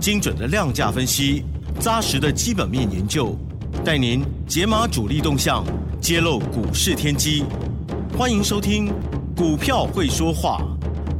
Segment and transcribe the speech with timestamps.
[0.00, 1.44] 精准的量价分析，
[1.80, 3.36] 扎实的基本面研究，
[3.84, 5.64] 带您解码主力动向，
[6.00, 7.44] 揭露股市天机。
[8.16, 8.88] 欢迎收听
[9.36, 10.62] 《股票会说话》，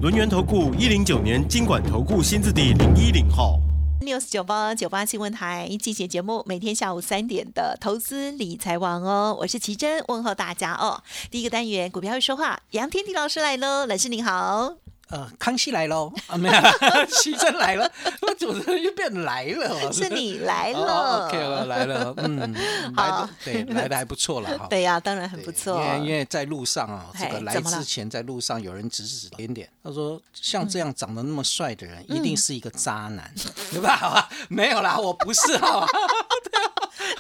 [0.01, 3.59] 轮源投顾一零九年经管投顾新字第零一零号。
[4.01, 11.03] news 九八九八新闻台季节节目，每天下午三点的投资理财网哦，我是奇珍，问候大家哦。
[11.33, 14.88] 第一个单元股票会说话，杨天地老师来喽，老师您好。
[15.11, 16.55] 呃，康熙来喽 啊，没有，
[17.09, 17.91] 西珍来了，
[18.23, 19.91] 那主持人又变来了？
[19.93, 21.27] 是你来哦了。
[21.29, 22.53] OK，了来了，嗯，
[22.95, 24.67] 来好的对，来的还不错了哈。
[24.69, 25.81] 对呀、当然很不错。
[25.83, 33.33] 因为因为在路上啊，这个来之前在路上有人指指点点，他说像这样长得那么帅的人，一定是一个渣男，
[33.71, 33.97] 对吧？
[33.97, 35.87] 好吧，没有啦，我不是哈，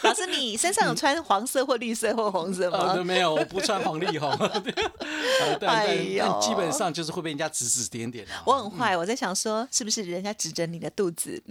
[0.03, 3.03] 老师，你身上有穿黄色或绿色或红色呃，吗？
[3.05, 8.43] 没有，我不穿黄绿红，哎但呦但基本上就是会被人家指指点点啊。
[8.47, 11.43] 我很坏，我在想说，是不是人家指着你的肚子？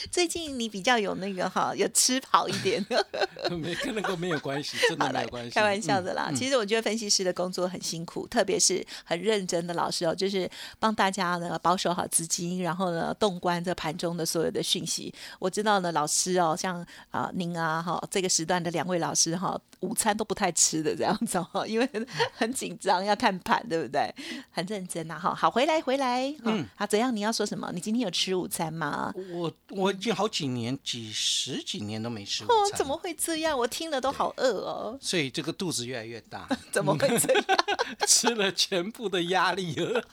[0.10, 2.84] 最近你比较有那个哈，有吃跑一点。
[3.50, 5.50] 没跟那个没有关系， 真的没有关系。
[5.50, 6.32] 开玩笑的嗯啦。
[6.34, 15.12] 其实我觉得分析师的工作很辛苦，特别是很认真的老师哦，就是帮大家呢保守好资金，然后呢洞观这盘中的所有的讯息。
[15.38, 21.88] 我知道呢，老师哦，像啊、您啊哈这个时段的两位老师哈，午餐都不太吃的这样子哈，因为
[22.32, 24.14] 很紧张要看盘，对不对？
[24.50, 25.34] 很认真呐哈。
[25.34, 27.14] 好，回来回来，嗯，啊，怎样？
[27.14, 27.70] 你要说什么？
[27.72, 29.12] 你今天有吃午餐吗？
[29.32, 32.96] 我我已经好几年、几十几年都没吃午哦，怎么？
[32.96, 33.56] 会这样？
[33.58, 37.44] 我听了都好饿哦，所以这个肚子越来越大， 怎么会这样？
[38.06, 40.04] 吃了全部的压力了。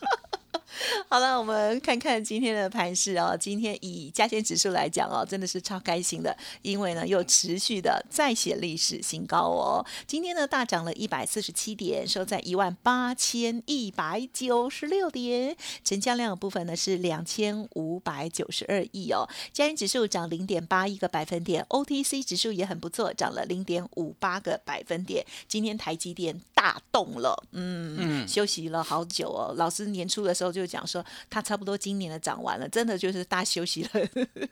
[1.09, 3.35] 好了，我们看看今天的盘势哦。
[3.39, 9.85] 今天以加权指数来讲哦，真的是超开心的，因为呢又持续的再写历史新高哦。
[10.05, 19.27] 今天呢大涨了一百四十七点，收在一万八千一百九十六点，成交量的部分呢是两千五百九十二亿哦。
[19.53, 25.25] 加权指数涨零点八一个百分点，OTC 指数也很不错，涨了零点五八个百分点。
[25.47, 29.53] 今天台积电大动了，嗯嗯休息了好久哦。
[29.55, 33.89] 老师年初的时候就讲说，他差不多今年的涨完了，真的就是大休息了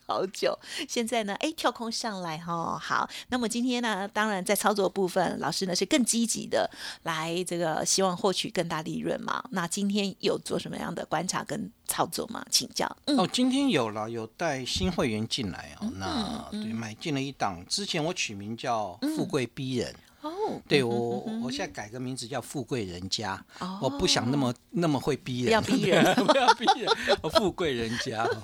[0.05, 0.57] 好久。
[0.87, 3.09] 现在呢，哎，跳空上来哈、哦，好。
[3.29, 6.69] 那么今天呢，当然在操作部分，老师呢是更积极的
[7.03, 9.43] 来这个希望获取更大利润嘛。
[9.51, 12.45] 那今天有做什么样的观察跟操作吗？
[12.49, 12.89] 请教。
[13.05, 15.91] 嗯，哦，今天有了，有带新会员进来哦。
[15.97, 19.93] 那对，买进了一档，之前我取名叫“富贵逼人”。
[20.23, 26.89] 哦，对我，我现在改个名字叫“富贵人家”，哦我不想那么那么会逼人，不要逼人 不要逼人，
[27.21, 28.23] 我富贵人家。
[28.23, 28.43] 哦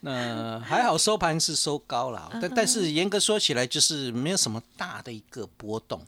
[0.00, 6.00] 那还好收盘是收高了，但但是严格说起来，就是没有什么大的一个波动。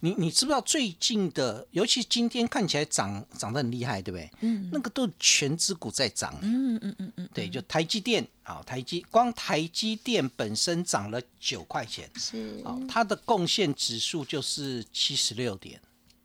[0.00, 4.30] 你你知不知道最近的，尤其今天看起来涨涨得很厉害，对不对？
[4.40, 6.34] 嗯，那个都全指股在涨。
[6.42, 15.80] 嗯嗯嗯嗯，对，就台积电啊，台积光台积电本身涨了九块钱，是哦，它的贡献指数就是七十六点。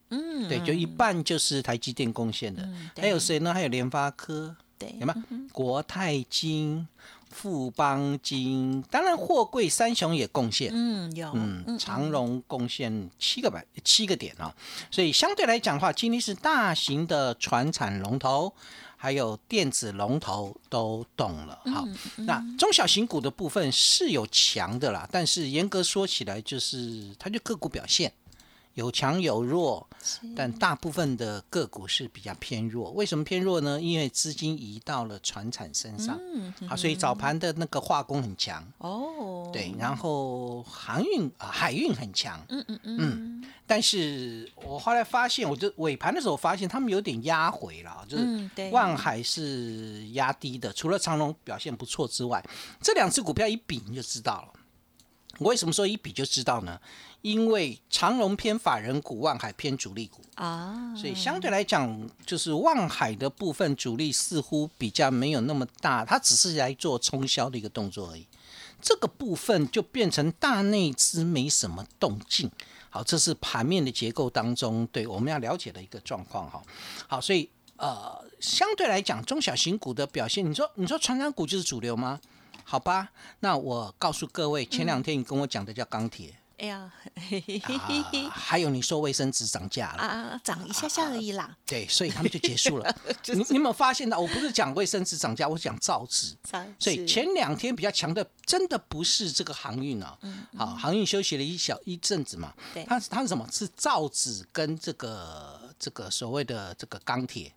[0.10, 2.62] 嗯，对，就一半就是台积电贡献的。
[2.64, 3.52] 嗯还有谁呢？
[3.54, 5.38] 还有联发科，对，有没有？
[5.52, 6.88] 国泰金、
[7.34, 10.72] 富邦金，当然货柜三雄也贡献。
[10.74, 14.54] 嗯有嗯，长荣贡献七个百七个点啊、
[14.92, 18.54] 所以相对来讲的话，今天是大型的船产龙头，
[18.96, 21.60] 还有电子龙头都动了。
[21.66, 21.86] 好，
[22.18, 28.14] 那中小型股的部分是有强的啦，但是严格说起来，就是它就个股表现。
[28.74, 29.88] 有强有弱，
[30.36, 32.92] 但大部分的个股是比较偏弱。
[32.92, 33.80] 为什么偏弱呢？
[33.80, 36.20] 因为资金移到了船产身上，
[36.68, 43.44] 好，所以早盘的那个化工很强，哦，对，然后航运啊、海运很强，嗯嗯嗯。
[43.66, 52.44] 但是我后来发现，我就尾盘的时候发现他们有点压回了，就是万海是压低的，除了长隆表现不错之外，
[52.82, 54.60] 这两只股票一比你就知道了。
[55.44, 56.80] 我为什么说一比就知道呢？
[57.22, 68.26] 因为长隆偏法人股，万海偏主力股，啊，所以相对来讲，就是万海的部分主力似乎比较没有那么大，它只是来做冲销的一个动作而已。
[68.82, 72.52] 这个部分就变成大内资没什么动静。
[72.90, 76.62] 好，这是盘面的结构当中，对我们要了解的一个状况哈。
[77.08, 82.20] 好，所以呃，相对来讲，中小型股的表现，你说你说传染股就是主流吗？
[82.64, 86.36] 好吧，那我告诉各位，前两天你跟我讲的叫钢铁。
[86.60, 91.58] 哎呀，啊， 还有你说卫生纸涨价了啊，涨一下下而已啦。
[91.66, 92.96] 对，所以他们就结束了。
[93.26, 94.20] 你你有没有发现到？
[94.20, 96.38] 我不是讲卫生纸涨价，我讲造纸。
[96.80, 100.18] 所以前两天比较强的，真的不是这个航运啊。
[100.56, 102.54] 好，航运休息了一小一阵子嘛。
[102.74, 103.46] 对，它它是什么？
[103.52, 107.52] 是造纸跟这个这个所谓的这个钢铁。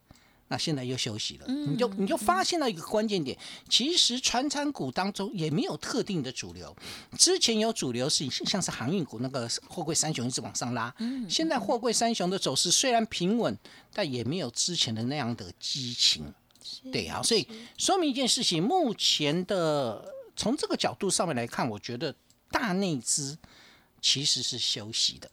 [0.48, 3.37] 那现在又休息了，你就你就发现了一个关键点，
[3.69, 6.75] 其实传产股当中也没有特定的主流，
[7.19, 10.94] 之前有主流是像是航运股那个货柜三雄一直往上拉，
[11.28, 13.58] 现在货柜三雄的走势虽然平稳，
[13.93, 16.32] 但也没有之前的那样的激情，
[16.93, 22.14] 对啊，所以说明一件事情，目前的从这个角度上面来看，我觉得
[22.50, 23.37] 大内资
[24.00, 25.28] 其实是休息的，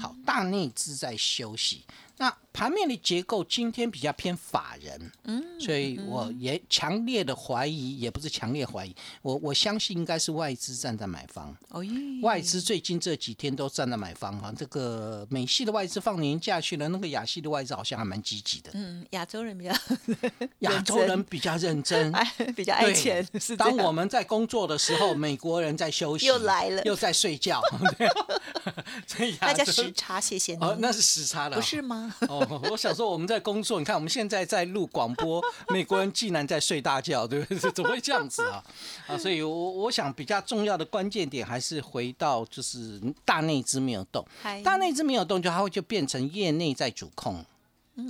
[0.00, 1.84] 好，大内资在休息。
[2.20, 8.92] 那盘面的结构今天比较偏法人，嗯，所以我也强烈的怀疑，也不是强烈怀疑，
[9.22, 11.56] 我我相信应该是外资站在买方。
[11.68, 11.80] 哦
[12.20, 18.72] 外资最近这几天都站在买方哈，这个美系的外资放年假去了，那个亚系的外资好像还蛮积极的。
[18.74, 19.72] 嗯，亚洲人比较
[20.60, 22.12] 亚洲人比较认真，
[22.56, 23.24] 比较爱钱。
[23.38, 27.62] 是当我们在工作的时候，美国人在休息，又来了，又在睡觉。
[29.40, 30.62] 大家时差，谢谢你。
[30.62, 32.14] 哦，那是时差了，不是吗？
[32.28, 37.70] 哦，我想说我们在工作，你看我们现在在录广播，美国人竟然在睡大觉，对不对？
[37.72, 38.64] 怎么会这样子啊？
[39.06, 44.26] 啊，所以，我我想比较重要的关键点还是回到就是大内资没有动，
[44.64, 47.44] 大内资没有动，就它会就变成业内在主控，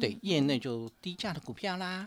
[0.00, 2.06] 对，业内就低价的股票啦，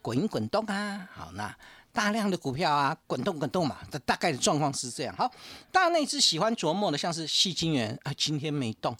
[0.00, 1.54] 滚滚动啊，好，那
[1.92, 5.14] 大量的股票啊，滚动滚动嘛，这大概的状况是这样。
[5.16, 5.30] 好，
[5.70, 8.96] 大内资喜欢琢磨的，像是细金元啊，今天没动。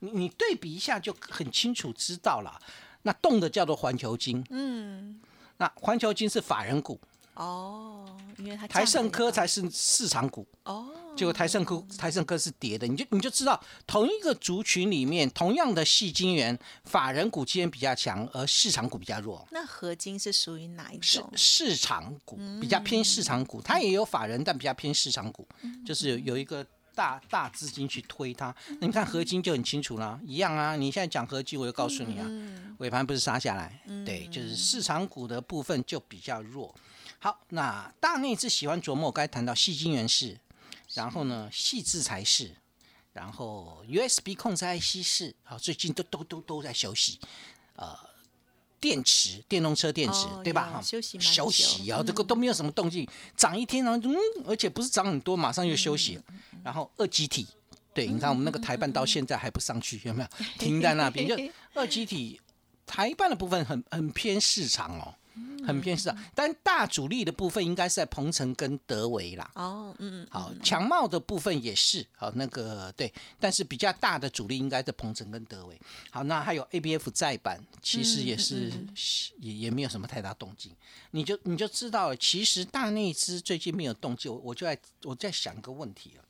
[0.00, 2.60] 你你对比一下就很清楚知道了，
[3.02, 5.20] 那动的叫做环球金，嗯，
[5.56, 7.00] 那环球金是法人股
[7.36, 8.04] 哦，
[8.38, 19.46] 因为它台盛科才是市场股哦，结果台盛科台盛科是跌的，你就你就知道同一个族群里面同样的细金元，法人股今天比较强，而市场股比较弱。
[19.52, 21.30] 那合金是属于哪一种？
[21.36, 25.46] 市市场股比较偏市场股，它也有法人，但比较偏市场股，
[25.84, 26.66] 就是有一个。
[26.96, 30.76] 大大资金去推它，你看合金就很清楚了，一样啊。
[30.76, 32.26] 你现在讲合金，我就告诉你啊，
[32.78, 36.74] 尾盘不是杀下来，对，就是市场股的部分就比较弱。
[37.18, 40.38] 好，那大内是喜欢琢磨，刚才谈到细晶圆是，
[40.94, 42.54] 然后呢，细制裁是，
[43.12, 47.18] 然后 USB 控制 IC 是，好，最近都都都都在休息，
[47.76, 47.96] 呃。
[48.78, 50.70] 电池，电动车电池，对吧？
[50.70, 54.14] 哈，休息休息啊，这个都没有什么动静，涨一天然后嗯，
[54.46, 56.20] 而且不是涨很多，马上又休息。
[56.62, 57.48] 然后二极体，
[57.94, 60.28] 对，你看我们那个台办到现在还不上去，有没有？
[60.58, 61.36] 停在那边，就
[61.72, 62.38] 二极体
[62.84, 65.14] 台办的部分很很偏市场哦。
[65.66, 69.50] 很偏是啊，但大主力的部分应该是在鹏程跟德维啦。
[69.54, 75.78] 哦，嗯嗯，好，强茂的部分也是，好，那个对，但是比较大的主力应该在鹏程跟德维。
[76.10, 78.72] 好，那还有 ABF 再版，其实也是
[79.38, 80.72] 也也没有什么太大动静。
[81.10, 86.22] 你就你就知道了，其实大内资最近没有动静，我就在我在想一个问题了。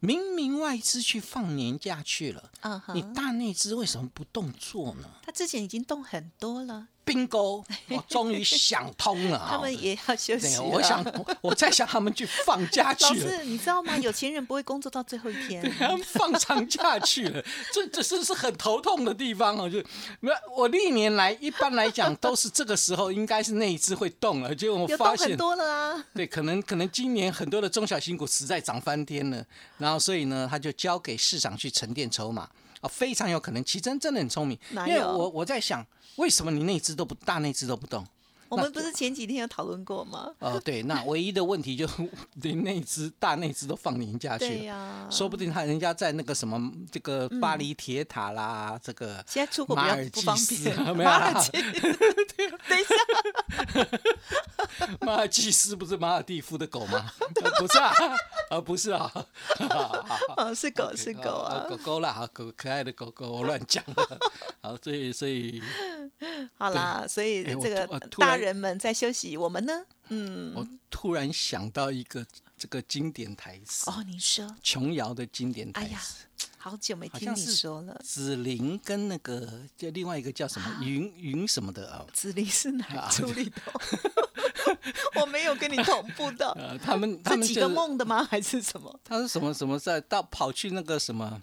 [0.00, 5.08] 明明外资去放年假去了，嗯你大内资为什么不动作呢？
[5.22, 6.88] 他之前已经动很多了。
[7.04, 9.46] bingo，我 终于想通了。
[9.48, 10.58] 他们也要休息。
[10.58, 11.04] 我想，
[11.40, 13.24] 我在想他们去放 假去了。
[13.24, 13.96] 老师，你知道吗？
[13.98, 15.62] 有钱人不会工作到最后一天。
[15.78, 19.68] 他们放长假去了，这这是是很头痛的地方啊！
[19.68, 19.82] 就
[20.20, 26.04] 没，我历年来一般来讲都是这个时候，应该是那一只会动了，结果我发现多了啊。
[26.14, 29.44] 对，可能可能今年很多的中小型股实在涨翻天了，
[29.78, 32.48] 然后所以呢，他就交给市场去沉淀筹码
[32.82, 33.64] 啊，非常有可能。
[33.64, 35.82] 奇珍真的很聪明，因为我我在想。
[36.16, 38.06] 为什么你那只都不大，那只都不动？
[38.50, 40.30] 我们不是前几天有讨论过吗？
[40.40, 50.76] 哦，对，那唯一的问题就是连那只大那只都放年假去了，说不定他人家在那个什么这个巴黎铁塔啦，这个现在出国比较不方便。
[50.94, 51.50] 马尔济
[52.68, 52.94] 等一下，
[55.00, 57.10] 马尔济斯不是马尔蒂夫的狗吗？
[57.58, 57.92] 不是啊，
[58.50, 59.10] 啊 不是啊，
[60.36, 64.18] 哦是狗是狗啊，狗狗啦，狗可爱的狗狗，我乱讲了。
[64.60, 65.62] 好，所以所以
[66.58, 67.86] 好啦，所以这个
[68.18, 68.36] 大。
[68.42, 69.84] 人们在休息，我们呢？
[70.08, 72.26] 嗯，我突然想到一个
[72.58, 76.24] 这个经典台词哦，你说琼瑶的经典台词，
[76.62, 78.00] 好久没听你说了。
[78.04, 82.06] 紫菱跟那个就另外一个叫什么云云什么的啊？
[82.12, 83.72] 紫菱是哪出里头？
[85.20, 86.52] 我没有跟你同步的。
[86.52, 88.22] 呃 他们他们几个梦的吗？
[88.30, 89.00] 还是什么？
[89.02, 91.42] 他是什么什么在到跑去那个什么？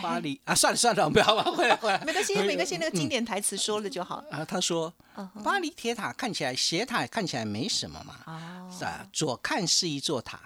[0.00, 1.98] 巴黎啊，算了算了，不要了，回来回来。
[2.04, 4.22] 没关系，没关系，那个经典台词说了就好。
[4.30, 4.94] 啊，他说，
[5.42, 9.04] 巴黎铁塔看起来斜塔看起来没什么嘛，哦，是啊？
[9.12, 10.38] 左看是一座塔，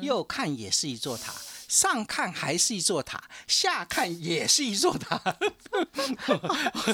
[0.00, 1.32] 右看也是一座塔。
[1.72, 5.18] 上看还是一座塔，下看也是一座塔，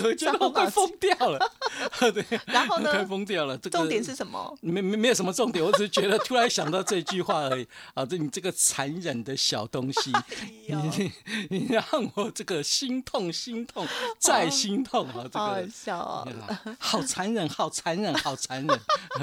[0.04, 1.52] 我觉得我快疯掉了。
[2.14, 2.92] 对，然后呢？
[2.92, 3.58] 快疯掉了。
[3.58, 4.56] 这个重点是什么？
[4.61, 7.66] 没没没有什么重点，我只是觉得突然想到这句话而已。
[7.94, 10.12] 啊，这你这个残忍的小东西，
[10.68, 11.12] 你
[11.50, 13.85] 你让我这个心痛心痛
[14.20, 15.25] 再心痛啊！
[15.25, 16.28] 这个好笑哦，
[16.78, 18.80] 好残忍，好残忍，好残忍。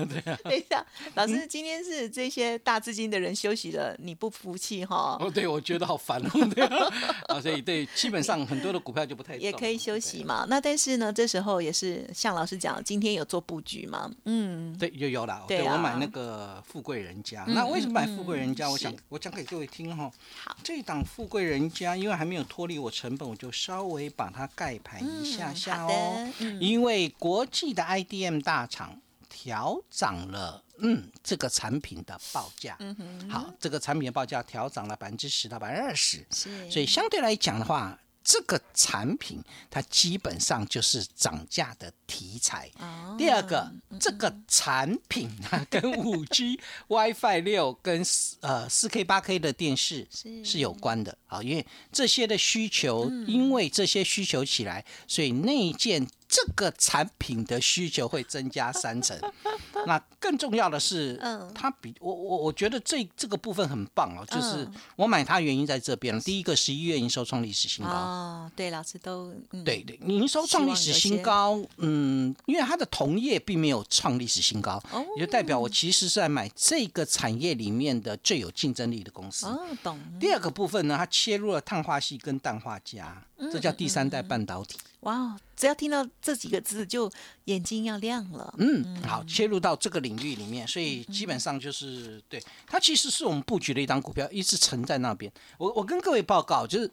[0.10, 0.38] 对啊。
[0.44, 5.18] 等一下，老师，今天是这些大资金的人休息了，你不服气哈？
[5.22, 5.45] 哦，对。
[5.48, 6.66] 我觉得好烦哦，对
[7.28, 10.46] 啊，所以对，基本上很多的股票就不太也可以休息嘛。
[10.50, 14.12] 那但是呢，这时候也是像老师讲，今天有做布局嘛？
[14.26, 15.44] 嗯，对，有有了。
[15.48, 18.70] 对我买那个富贵人家，那为什么买富贵人家？
[18.70, 20.12] 我想我讲给各位听哈。
[20.44, 26.32] 好，这档富贵人家，因为还没有脱离我成本，我就稍微把它盖盘一下下哦。
[26.60, 29.00] 因为国际的 IDM 大厂。
[29.38, 42.70] 调涨了，嗯，这个产品的报价，嗯哼，好，这个产品的报价调涨了百分之十到百分之二十，是，所以相对来讲的话，这个产品它基本上就是涨价的题材。
[43.18, 48.04] 第二个，这个产品啊，跟五 G、 WiFi 六跟
[48.42, 50.08] 呃四 K、八 K 的电视
[50.44, 50.60] 是。
[50.60, 51.18] 有关的。
[51.28, 56.08] 啊，因为这些的需求，因为这些需求起来，所以内建。
[56.36, 59.18] 这个产品的需求会增加三成，
[59.88, 67.92] 那更重要的是，嗯，它比我我我觉得这这个部分很棒哦，就是我买它原因在这边第一个十一月营收创历史新高。
[67.92, 74.84] 哦，对，老师都对对，营收创历史新高，嗯，因为它的同业并没有创历史新高，
[75.16, 79.46] 也就代表我其实是在买这个产业里面的最有竞争力的公司。
[79.46, 79.98] 哦，懂。
[80.20, 84.78] 第二个部分呢，它切入了碳化系跟氮化镓，这叫第三代半导体。
[85.02, 87.12] 哇，只要听到这几个字，就
[87.44, 88.52] 眼睛要亮了。
[88.58, 95.32] 嗯，好，切入到这个领域里面，所以基本上就是对它其实是我们布局的一张股票，一直沉在那边。
[95.60, 96.90] 我我跟各位报告，就是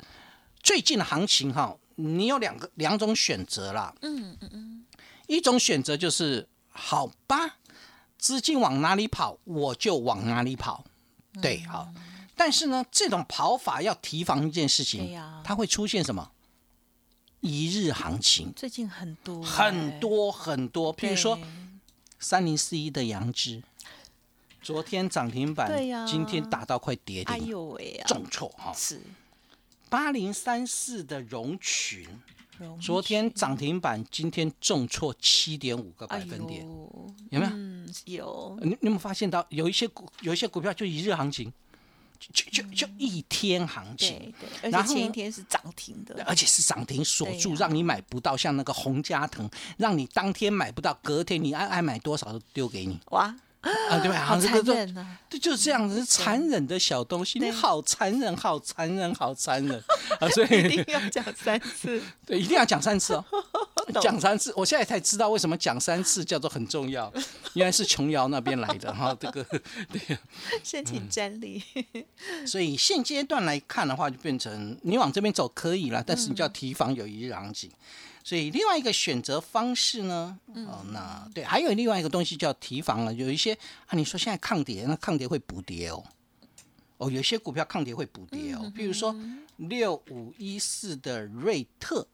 [0.62, 3.94] 最近的行情哈，你有两个两种选择啦。
[4.02, 4.84] 嗯嗯嗯，
[5.28, 7.56] 一种选择就是好吧，
[8.18, 10.84] 资金往哪里跑，我就往哪里跑。
[11.40, 11.88] 对，好。
[12.44, 16.32] 但是呢，这种跑法要提防一件事情，它会出现什么？
[17.38, 18.52] 一日行情。
[18.56, 21.38] 最近很多很多很多，比如说
[22.18, 23.62] 三零四一的杨枝，
[24.61, 25.70] 昨天涨停板，
[26.04, 28.72] 今天打到快跌停，哎呦喂重挫哈。
[28.75, 29.00] 是。
[29.88, 32.04] 八零三四的融群，
[32.80, 36.66] 昨天涨停板，今天重挫七点五个百分点，
[37.30, 37.52] 有没有？
[37.52, 38.58] 嗯，有。
[38.61, 41.52] 你你有没有发现到有一些股有一些股票就一日行情？
[42.33, 53.35] 就就就一天行情，对对，而且前一天是涨停的，而且是涨停锁住，让你买不到，像那个洪家腾，让你当天买不到，隔天你爱爱买多少都丢给你，哇！
[53.62, 54.25] 啊，对吧？
[54.25, 55.21] 好残忍啊！
[55.31, 59.81] 对，就是这样子，残忍的小东西，你好残忍，好残忍，好残忍
[60.19, 60.29] 啊！
[60.31, 63.25] 所以 一定要讲三次， 对，一定要讲三次哦，
[64.01, 64.53] 讲三次。
[64.57, 67.12] 我现在才知道为什么讲三次叫做很重要，
[67.55, 69.17] 原来是琼瑶那边来的哈。
[69.21, 69.45] 这个
[69.93, 70.19] 对，
[70.62, 71.62] 申请专利。
[72.47, 77.71] 所以现阶段来看的话，就变成你往这边走可以了，但是你就要提防有一日行情。
[78.25, 83.12] 所以另外一个选择方式呢，哦，那对，还有另外一个东西叫提防了。
[83.12, 83.53] 有一些
[83.87, 86.05] 啊，你说现在抗跌，那抗跌会补跌哦，
[86.99, 89.12] 哦，有些股票抗跌会补跌哦，比如说
[89.57, 92.07] 六五一四的瑞特，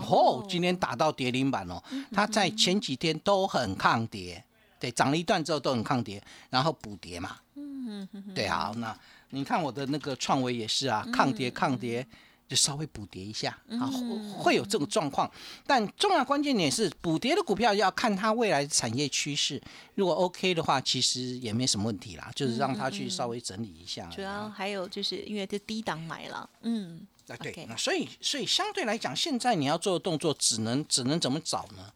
[0.00, 1.82] 哦，今天打到跌停板哦，
[2.12, 4.42] 它在前几天都很抗跌，
[4.78, 8.96] 对，涨了一段之后都很抗跌，然后补跌嘛，嗯，对啊，那
[9.30, 12.06] 你看我的那个创维也是啊，抗跌抗跌。
[12.46, 13.88] 就稍微补跌一下啊，
[14.36, 15.28] 会有这种状况。
[15.66, 19.58] 但重要关键点是，补跌的股票要看它未来的产业趋势。
[19.94, 24.04] 如果 OK 的话，其实也没什么问题啦，就是让它去稍微整理一下。
[24.10, 31.92] 主要还有就是因为这低档买了，嗯，啊对，那所以所以相对来讲，现在你要做的动作，只能只能怎么找呢？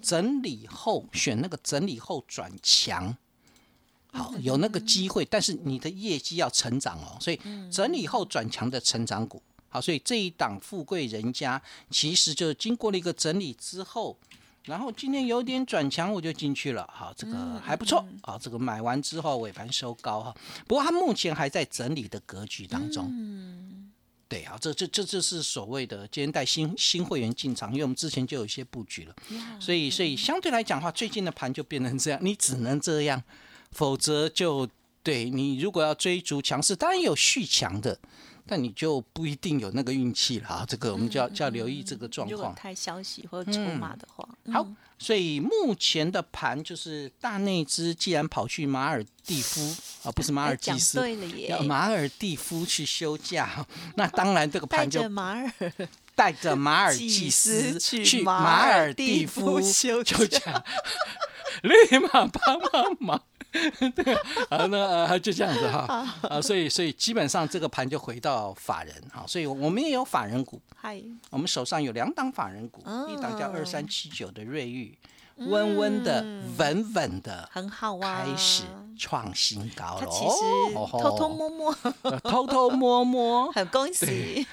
[0.00, 3.14] 整理后选那个整理后转强，
[4.12, 7.18] 好有那个机会，但是你的业绩要成长哦。
[7.20, 7.38] 所以
[7.70, 9.42] 整理后转强的成长股。
[9.68, 11.60] 好，所以这一档富贵人家，
[11.90, 14.16] 其实就经过了一个整理之后，
[14.64, 16.88] 然后今天有点转强，我就进去了。
[16.92, 18.04] 好，这个还不错。
[18.22, 20.34] 好，这个买完之后尾盘收高哈，
[20.66, 23.12] 不过它目前还在整理的格局当中。
[24.30, 29.14] 嗯，对啊，这这这这是所谓的今天带新新会员进场，因为我们之前就有一些布局了，
[29.58, 33.20] 所以所以相对来讲的话，最近的盘就变成这样，你只能这样，
[33.72, 34.68] 否则就
[35.02, 37.98] 对你如果要追逐强势，当然有续强的。
[38.50, 40.64] 但你就不一定有那个运气了啊。
[40.66, 42.52] 这个我们就要就要留意这个状况。
[42.56, 49.60] 太消息或者筹码的话，好嗯，所以目前的盘就是大内资既然跑去马尔蒂夫
[50.02, 53.64] 啊，不是马尔济斯，对了耶要，马尔蒂夫去休假，
[53.94, 55.52] 那当然这个带盘就着马尔
[56.16, 60.64] 带着马尔祭济斯去去马马尔尔蒂蒂夫夫休休假，
[61.62, 63.22] 立马帮帮忙。
[63.96, 64.14] 对
[64.48, 74.96] 啊，那啊就这样子哈啊，所以所以基本上这个盘就回到法人啊，所以我们也有法人股，嗨，我们手上有两档法人股，哦一档叫二三七九的瑞昱，
[75.38, 76.22] 温温的、
[76.58, 78.62] 稳稳的很好啊，开始
[79.00, 80.06] 创新高了。
[80.10, 80.24] 其
[81.00, 84.46] 偷偷摸摸，呃 偷偷摸摸， 很恭喜。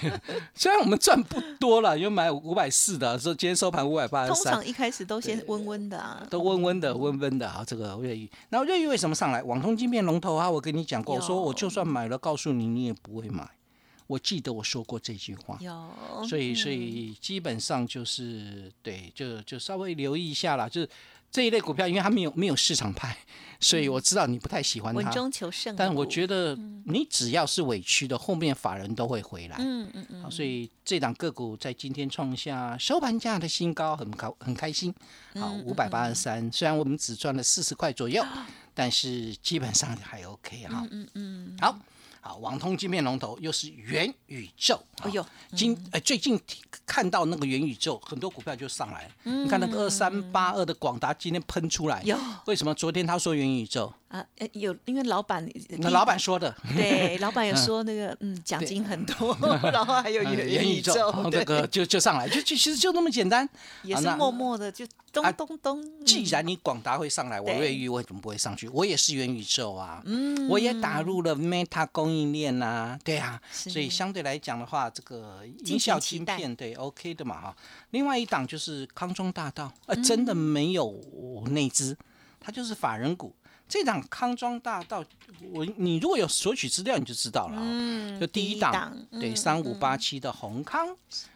[0.54, 7.64] 虽然我们赚不多了，因为买五百四的，说今天收盘五百八十三通常，一开始都先温温的啊，都温温的、温温的啊。
[7.66, 9.42] 这个瑞昱，然后瑞昱为什么上来？
[9.42, 13.48] 网通晶片龙头啊，我跟你讲过，我说我就算买了，告诉你你也不会买。
[14.06, 15.56] 我记得我说过这句话。
[15.62, 15.72] 有，
[16.28, 20.68] 所以，所以基本上就是对，就就稍微留意一下啦。
[20.68, 20.88] 就是
[21.34, 23.16] 这一类股票，因为它没有没有市场派，
[23.58, 25.00] 所以我知道你不太喜欢它。
[25.00, 25.74] 稳中求胜。
[25.74, 29.56] 但我觉得你只要是委屈的，后面法人都会回来。
[29.58, 34.94] 嗯嗯嗯，所以这档个股在今天创下收盘价的新高，很高很开心。
[35.34, 38.24] 好，嗯五百八十三，虽然我们只赚了四十块左右，
[38.72, 40.86] 但是基本上还 OK 哈。
[40.92, 41.76] 嗯嗯，好。
[42.26, 44.82] 好，网通晶片龙头又是元宇宙。
[45.02, 46.40] 哎呦，今呃最近
[46.86, 49.10] 看到那个元宇宙，很多股票就上来了。
[49.24, 52.02] 你看那个二三八二的广达今天喷出来，
[52.46, 52.72] 为什么？
[52.72, 55.44] 昨天他说元宇宙，啊，呃有，因为老板，
[55.78, 56.54] 那老板说的。
[56.76, 59.36] 对 老板有说那个嗯奖金很多，
[59.72, 63.48] 然后还有嗯元元宇宙，这个就就上来，就就其实就那么简单。
[63.82, 65.84] 也是默默的就咚啊咚咚。
[65.84, 68.68] 嗯既然你广达会上来，我对瑞昱为什么不会上去？
[68.68, 77.56] 我也是元宇宙啊，嗯，我也打入了 Meta 供应链呐、对啊，所以相对来讲的话，这个敬音效请期待晶片对 OK 的嘛哈。
[77.90, 80.94] 另外一档就是康庄大道，呃，嗯真的没有
[81.50, 81.96] 内资，
[82.38, 83.34] 它就是法人股。
[83.68, 85.04] 这档康庄大道，
[85.52, 90.94] 我你如果有索取资料，你就知道了啊、嗯就第一档，对，嗯三五八七的宏康，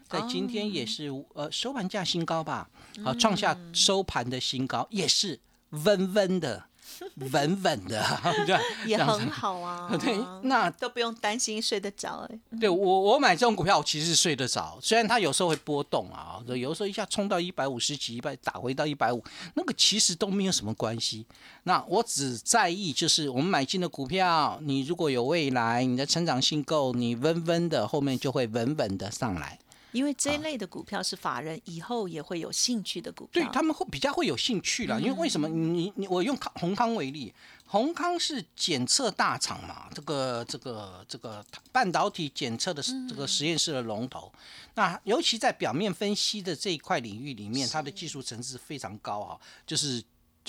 [0.09, 2.69] 在今天也是呃收盘价新高吧，
[3.03, 6.68] 好创下收盘的新高，也是温温的、
[7.33, 8.05] 稳稳的，
[8.47, 12.39] 对也很好啊， 对，那都不用担心睡得着哎。
[12.61, 19.23] 对我我买这种股票，我其实睡得着，虽然它有时候会波动啊，有时候一下冲到一百五十几，一百打回到一百五，
[19.55, 21.27] 那个其实都没有什么关系。
[21.65, 29.59] 那我只在意就是我们买进的股票，你如果有未来，你的成长性够，你温温的后面就会稳稳的上来。
[29.93, 35.49] 因为这一类的股票是法人以后也会有兴趣的股票，对他们会比较会有兴趣了，因为为什么？
[35.49, 37.33] 你你我用康宏康为例，
[37.67, 44.31] 宏康是检测大厂嘛，这个这个这个半导体检测的这个实验室的龙头，
[44.75, 50.03] 那尤其在表面分析的这一块领域里面，它的技术层次非常高啊，就是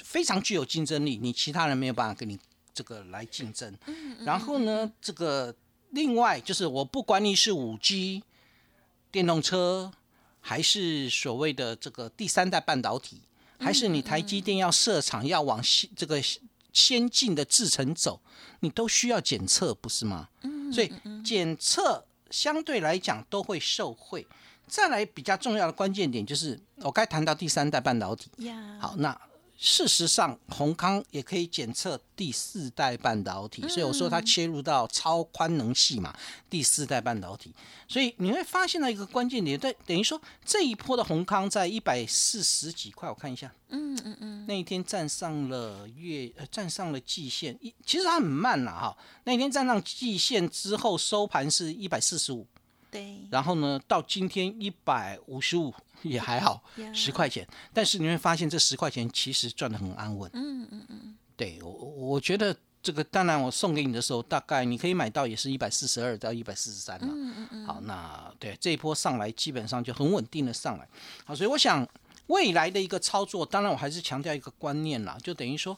[0.04, 2.38] 非常具有竞争力，你其他人没有办法跟你
[2.73, 3.73] 这个来竞争。
[3.86, 5.56] 嗯然后呢，这个
[5.91, 8.21] 另外就是我不管你是五 G。
[9.12, 9.91] 电动车，
[10.39, 13.22] 还是所谓的这个第三代半导体，
[13.60, 16.22] 还是你台积电要设厂要往先这个
[16.72, 18.22] 先进的制程走，
[18.60, 20.30] 你都需要检测，不是吗？
[20.72, 20.93] 所以
[21.24, 24.26] 检测相对来讲都会受惠。
[24.67, 28.30] 再来比较重要的关键点就是，我该谈到第三代半导体。
[28.80, 29.19] 好，那
[29.62, 36.17] 事实上，宏康也可以检测第四代半导体，所以我说它切入到超宽能系嘛，
[36.50, 37.54] 第四代半导体。
[37.86, 48.98] 所以你会发现到一个关键点，对，等于说这一波的宏康在一百四十几块，我看一下，嗯嗯嗯，那一天站上了月，呃，站上了季线，一其实它很慢啦哈。
[49.26, 52.48] 那一天站上季线之后，收盘是一百四十五，
[52.91, 57.47] 对，然后呢，到今天一百五十五也还好呀，十块钱。
[57.73, 60.30] 但是你会发现，这十块钱其实赚的很安稳。
[60.34, 67.08] 嗯嗯嗯，对我，我觉得这个当然我送给你的时候，大概你可以买到也是一百四十二到一百四十三了。
[67.08, 70.88] 嗯嗯嗯，好，那对这一波上来，基本上就很稳定的上来。
[71.25, 71.88] 好，所以我想
[72.28, 75.78] 未来的一个操作，当然我还是强调一个观念啦，就等于说。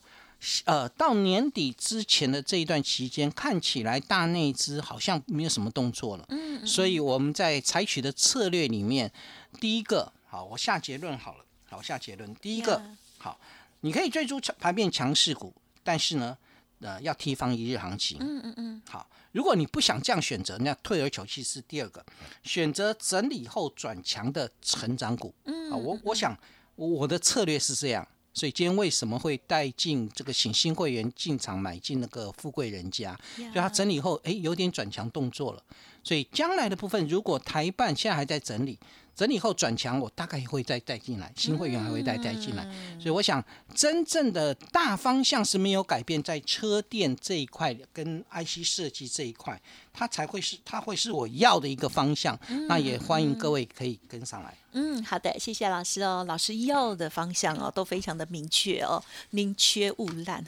[0.65, 6.25] 呃，到年底之前的这一段期间，看起来大内资好像没有什么动作了。
[6.30, 9.12] 嗯，所以我们在采取的策略里面，
[9.60, 13.39] 第一个，好，我下结论好了，好，我下结论，第一个，呀好，
[13.82, 16.36] 你可以追逐强盘面强势股，但是呢，
[16.80, 18.17] 呃，要提防一日行情。
[18.19, 22.04] 嗯嗯嗯，好，如果你不想这样选择，那退而求其次，第二个，
[22.43, 25.34] 选择整理后转强的成长股。
[25.45, 26.36] 嗯啊，我我想
[26.75, 33.17] 我我的策略是这样，所以今天为什么会带进这个醒新会员进场买进那个富贵人家？
[33.36, 35.63] 所以它整理后，哎，有点转强动作了。
[36.04, 38.78] 所以将来的部分，如果台办现在还在整理。
[39.13, 42.63] 整理后转强，我大概会再带进来，新会员还会再带进来，
[42.98, 43.44] 所以我想
[43.76, 49.62] 真正的大方向是没有改变，在车电这一块跟 IC 设计这一块。
[49.93, 52.38] 它才会是，它会是我要的一个方向。
[52.67, 54.56] 那也欢迎各位可以跟上来。
[54.73, 56.23] 嗯，好的，谢谢老师哦。
[56.25, 60.41] 老师要的方向哦，都非常的明确哦，宁缺毋滥。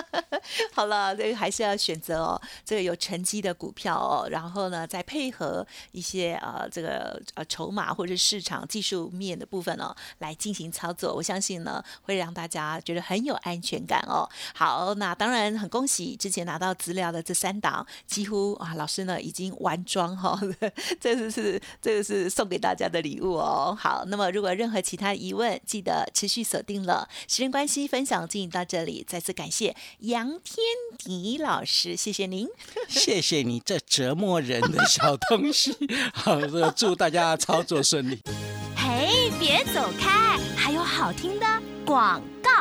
[0.72, 4.26] 好了，这个还是要选择哦，这个有成绩的股票哦。
[4.30, 11.14] 然后呢，再配合一些呃这个呃筹码或者市场技术面的部分哦，来进行操作。
[11.14, 14.26] 我相信呢，会让大家觉得很有安全感哦。
[14.54, 18.69] 好，那当然很恭喜之前拿到资料的这三档，几乎啊。
[18.74, 20.38] 老师呢已经完妆哈，
[21.00, 23.76] 这是是这个是送给大家的礼物哦。
[23.78, 27.08] 好，那么如果任何其他疑问，记得持续锁定了。
[27.28, 30.56] 时间关系，分享进行到这里，再次感谢杨天
[30.98, 32.48] 迪老师，谢谢您，
[32.88, 35.76] 谢谢你这折磨人的小东西。
[36.12, 36.40] 好，
[36.74, 38.20] 祝大家操作顺利。
[38.76, 41.46] 嘿，别走开，还有好听的
[41.84, 42.59] 广告。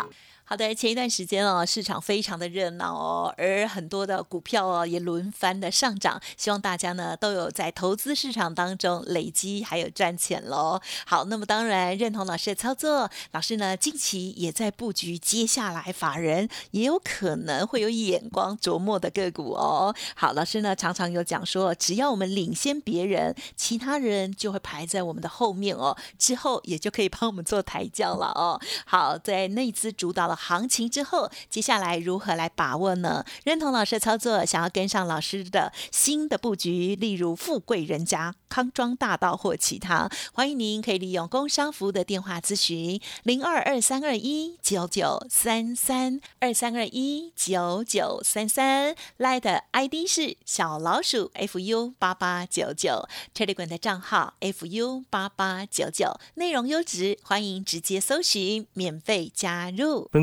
[0.50, 10.82] 好的，前一段时间哦，市场非常的热闹哦，而很多的股票哦也轮番的上涨，希望大家呢都有在投资市场当中累积还有赚钱喽。
[11.06, 19.94] 好，那么当然认同老师的操作，老师呢近期也在布局，接下来法人也有可能会有眼光琢磨的个股哦。
[20.16, 28.60] 好，老师呢常常有讲说，只要我们领先别人，其他人就会排在我们的后面哦，之后也就可以帮我们做抬轿了哦。
[28.88, 30.39] 好，在内资主导了。
[30.40, 33.26] 行情之后，接下来如何来把握呢？
[33.44, 60.08] 认同老师的操作，想要跟上老师的新的布局，例如富贵人家、康庄大道或其他，欢迎您可以利用工商服务的电话咨询零二二三二一九九三三二三二一九九三三，来的 ID 是小老鼠 fu 八八九九推力滚的账号 fu 八八九九，内容优质，欢迎直接搜寻，免费加入。